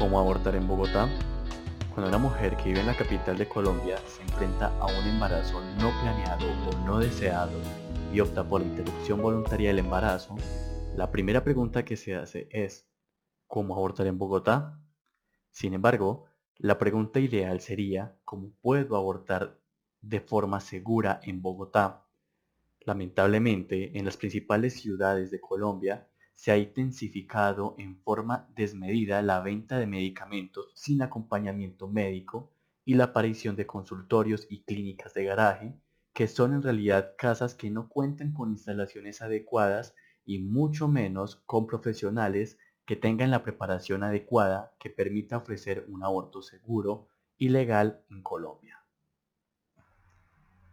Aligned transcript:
¿Cómo 0.00 0.18
abortar 0.18 0.56
en 0.56 0.66
Bogotá? 0.66 1.10
Cuando 1.92 2.08
una 2.08 2.16
mujer 2.16 2.56
que 2.56 2.70
vive 2.70 2.80
en 2.80 2.86
la 2.86 2.96
capital 2.96 3.36
de 3.36 3.46
Colombia 3.46 3.98
se 4.06 4.22
enfrenta 4.22 4.68
a 4.78 4.86
un 4.86 5.06
embarazo 5.06 5.60
no 5.78 5.90
planeado 6.00 6.46
o 6.46 6.86
no 6.86 7.00
deseado 7.00 7.52
y 8.10 8.18
opta 8.20 8.42
por 8.42 8.62
la 8.62 8.68
interrupción 8.68 9.20
voluntaria 9.20 9.68
del 9.68 9.80
embarazo, 9.80 10.36
la 10.96 11.10
primera 11.10 11.44
pregunta 11.44 11.84
que 11.84 11.98
se 11.98 12.14
hace 12.14 12.48
es 12.50 12.88
¿cómo 13.46 13.74
abortar 13.74 14.06
en 14.06 14.16
Bogotá? 14.16 14.80
Sin 15.50 15.74
embargo, 15.74 16.24
la 16.56 16.78
pregunta 16.78 17.20
ideal 17.20 17.60
sería 17.60 18.16
¿cómo 18.24 18.54
puedo 18.62 18.96
abortar 18.96 19.60
de 20.00 20.20
forma 20.20 20.60
segura 20.60 21.20
en 21.24 21.42
Bogotá? 21.42 22.06
Lamentablemente, 22.86 23.98
en 23.98 24.06
las 24.06 24.16
principales 24.16 24.80
ciudades 24.80 25.30
de 25.30 25.42
Colombia 25.42 26.09
se 26.40 26.50
ha 26.50 26.56
intensificado 26.56 27.74
en 27.76 27.98
forma 27.98 28.48
desmedida 28.56 29.20
la 29.20 29.40
venta 29.40 29.78
de 29.78 29.86
medicamentos 29.86 30.72
sin 30.74 31.02
acompañamiento 31.02 31.86
médico 31.86 32.50
y 32.86 32.94
la 32.94 33.04
aparición 33.04 33.56
de 33.56 33.66
consultorios 33.66 34.46
y 34.48 34.62
clínicas 34.62 35.12
de 35.12 35.24
garaje, 35.24 35.74
que 36.14 36.28
son 36.28 36.54
en 36.54 36.62
realidad 36.62 37.12
casas 37.18 37.54
que 37.54 37.68
no 37.68 37.90
cuentan 37.90 38.32
con 38.32 38.52
instalaciones 38.52 39.20
adecuadas 39.20 39.94
y 40.24 40.38
mucho 40.38 40.88
menos 40.88 41.36
con 41.44 41.66
profesionales 41.66 42.56
que 42.86 42.96
tengan 42.96 43.30
la 43.30 43.42
preparación 43.42 44.02
adecuada 44.02 44.72
que 44.80 44.88
permita 44.88 45.36
ofrecer 45.36 45.84
un 45.88 46.04
aborto 46.04 46.40
seguro 46.40 47.08
y 47.36 47.50
legal 47.50 48.02
en 48.08 48.22
Colombia. 48.22 48.82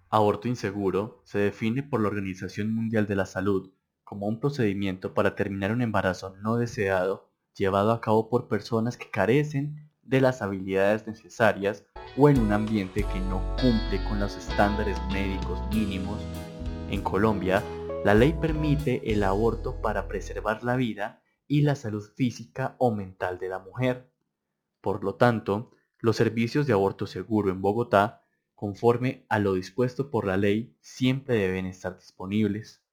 Aborto 0.10 0.48
inseguro 0.48 1.22
se 1.26 1.40
define 1.40 1.84
por 1.84 2.00
la 2.00 2.08
Organización 2.08 2.74
Mundial 2.74 3.06
de 3.06 3.16
la 3.18 3.26
Salud 3.26 3.74
como 4.08 4.26
un 4.26 4.40
procedimiento 4.40 5.14
para 5.14 5.36
terminar 5.36 5.74
un 5.74 5.82
embarazo 5.82 6.34
no 6.42 6.56
deseado 6.56 7.30
llevado 7.54 7.92
a 7.92 8.00
cabo 8.00 8.30
por 8.30 8.48
personas 8.48 8.96
que 8.96 9.12
carecen 9.12 9.92
de 10.02 10.22
las 10.22 10.42
habilidades 10.42 11.06
necesarias 11.06 11.84
o 12.16 12.30
en 12.30 12.40
un 12.40 12.54
ambiente 12.54 13.04
que 13.04 13.20
no 13.20 13.42
cumple 13.58 14.02
con 14.08 14.22
los 14.22 14.38
estándares 14.38 14.98
médicos 15.12 15.60
mínimos. 15.74 16.22
En 16.90 17.02
Colombia, 17.02 17.62
la 18.06 18.14
ley 18.14 18.32
permite 18.32 19.12
el 19.12 19.24
aborto 19.24 19.82
para 19.82 20.08
preservar 20.08 20.64
la 20.64 20.78
vida 20.78 21.22
y 21.46 21.64
la 21.64 21.76
salud 21.76 22.10
física 22.16 22.78
o 22.78 22.92
mental 22.92 23.40
de 23.40 23.50
la 23.50 23.60
mujer. 23.60 24.10
Por 24.80 25.04
lo 25.04 25.16
tanto, 25.16 25.72
los 26.00 26.16
servicios 26.16 26.66
de 26.66 26.72
aborto 26.72 27.08
seguro 27.08 27.52
en 27.52 27.62
Bogotá, 27.62 28.24
conforme 28.56 29.26
a 29.28 29.40
lo 29.40 29.54
dispuesto 29.54 30.10
por 30.10 30.26
la 30.26 30.38
ley, 30.38 30.78
siempre 30.80 31.36
deben 31.36 31.66
estar 31.66 31.98
disponibles 31.98 32.87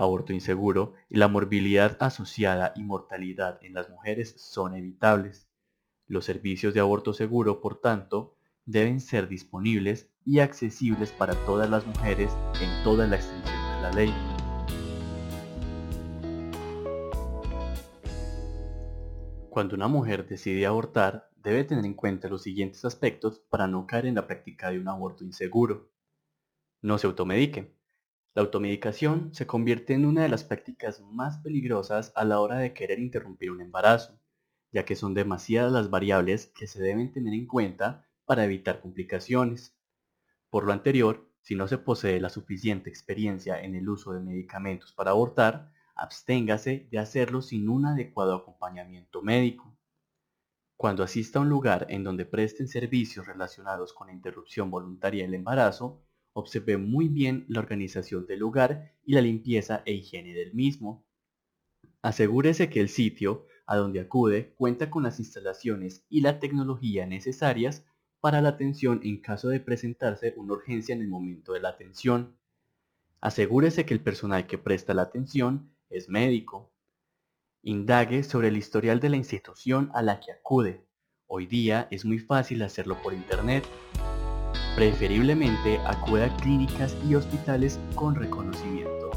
aborto 0.00 0.32
inseguro 0.32 0.94
y 1.10 1.18
la 1.18 1.28
morbilidad 1.28 1.98
asociada 2.00 2.72
y 2.74 2.82
mortalidad 2.82 3.62
en 3.62 3.74
las 3.74 3.90
mujeres 3.90 4.34
son 4.38 4.74
evitables. 4.74 5.46
Los 6.06 6.24
servicios 6.24 6.72
de 6.72 6.80
aborto 6.80 7.12
seguro, 7.12 7.60
por 7.60 7.80
tanto, 7.80 8.34
deben 8.64 9.00
ser 9.00 9.28
disponibles 9.28 10.08
y 10.24 10.38
accesibles 10.38 11.12
para 11.12 11.34
todas 11.44 11.68
las 11.68 11.86
mujeres 11.86 12.32
en 12.62 12.82
toda 12.82 13.06
la 13.06 13.16
extensión 13.16 13.76
de 13.76 13.82
la 13.82 13.92
ley. 13.92 14.14
Cuando 19.50 19.74
una 19.74 19.88
mujer 19.88 20.26
decide 20.26 20.64
abortar, 20.64 21.28
debe 21.36 21.64
tener 21.64 21.84
en 21.84 21.94
cuenta 21.94 22.28
los 22.28 22.42
siguientes 22.42 22.86
aspectos 22.86 23.40
para 23.50 23.66
no 23.66 23.86
caer 23.86 24.06
en 24.06 24.14
la 24.14 24.26
práctica 24.26 24.70
de 24.70 24.78
un 24.78 24.88
aborto 24.88 25.24
inseguro. 25.24 25.90
No 26.80 26.96
se 26.96 27.06
automedique. 27.06 27.79
La 28.32 28.42
automedicación 28.42 29.34
se 29.34 29.46
convierte 29.46 29.92
en 29.92 30.06
una 30.06 30.22
de 30.22 30.28
las 30.28 30.44
prácticas 30.44 31.00
más 31.00 31.38
peligrosas 31.38 32.12
a 32.14 32.24
la 32.24 32.38
hora 32.38 32.58
de 32.58 32.72
querer 32.72 33.00
interrumpir 33.00 33.50
un 33.50 33.60
embarazo, 33.60 34.20
ya 34.70 34.84
que 34.84 34.94
son 34.94 35.14
demasiadas 35.14 35.72
las 35.72 35.90
variables 35.90 36.46
que 36.46 36.68
se 36.68 36.80
deben 36.80 37.10
tener 37.10 37.34
en 37.34 37.46
cuenta 37.46 38.06
para 38.26 38.44
evitar 38.44 38.80
complicaciones. 38.80 39.76
Por 40.48 40.64
lo 40.64 40.72
anterior, 40.72 41.28
si 41.40 41.56
no 41.56 41.66
se 41.66 41.78
posee 41.78 42.20
la 42.20 42.28
suficiente 42.28 42.88
experiencia 42.88 43.60
en 43.60 43.74
el 43.74 43.88
uso 43.88 44.12
de 44.12 44.20
medicamentos 44.20 44.92
para 44.92 45.10
abortar, 45.10 45.72
absténgase 45.96 46.86
de 46.88 46.98
hacerlo 47.00 47.42
sin 47.42 47.68
un 47.68 47.86
adecuado 47.86 48.36
acompañamiento 48.36 49.22
médico. 49.22 49.76
Cuando 50.76 51.02
asista 51.02 51.40
a 51.40 51.42
un 51.42 51.48
lugar 51.48 51.86
en 51.90 52.04
donde 52.04 52.26
presten 52.26 52.68
servicios 52.68 53.26
relacionados 53.26 53.92
con 53.92 54.06
la 54.06 54.12
interrupción 54.12 54.70
voluntaria 54.70 55.24
del 55.24 55.34
embarazo, 55.34 56.04
Observe 56.32 56.76
muy 56.76 57.08
bien 57.08 57.44
la 57.48 57.60
organización 57.60 58.26
del 58.26 58.38
lugar 58.38 58.94
y 59.04 59.14
la 59.14 59.20
limpieza 59.20 59.82
e 59.84 59.92
higiene 59.92 60.32
del 60.34 60.54
mismo. 60.54 61.04
Asegúrese 62.02 62.70
que 62.70 62.80
el 62.80 62.88
sitio 62.88 63.46
a 63.66 63.76
donde 63.76 64.00
acude 64.00 64.54
cuenta 64.56 64.90
con 64.90 65.02
las 65.02 65.18
instalaciones 65.18 66.04
y 66.08 66.22
la 66.22 66.38
tecnología 66.38 67.06
necesarias 67.06 67.84
para 68.20 68.40
la 68.40 68.50
atención 68.50 69.00
en 69.02 69.20
caso 69.20 69.48
de 69.48 69.60
presentarse 69.60 70.34
una 70.36 70.54
urgencia 70.54 70.94
en 70.94 71.00
el 71.00 71.08
momento 71.08 71.52
de 71.52 71.60
la 71.60 71.70
atención. 71.70 72.36
Asegúrese 73.20 73.84
que 73.84 73.94
el 73.94 74.00
personal 74.00 74.46
que 74.46 74.58
presta 74.58 74.94
la 74.94 75.02
atención 75.02 75.74
es 75.88 76.08
médico. 76.08 76.72
Indague 77.62 78.22
sobre 78.22 78.48
el 78.48 78.56
historial 78.56 79.00
de 79.00 79.10
la 79.10 79.16
institución 79.16 79.90
a 79.94 80.02
la 80.02 80.20
que 80.20 80.32
acude. 80.32 80.86
Hoy 81.26 81.46
día 81.46 81.86
es 81.90 82.04
muy 82.04 82.18
fácil 82.18 82.62
hacerlo 82.62 83.00
por 83.02 83.12
internet 83.14 83.64
Preferiblemente 84.76 85.78
acuda 85.86 86.26
a 86.26 86.36
clínicas 86.36 86.94
y 87.08 87.14
hospitales 87.14 87.78
con 87.94 88.14
reconocimiento. 88.14 89.09